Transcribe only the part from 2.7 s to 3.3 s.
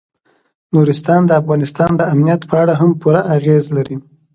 هم پوره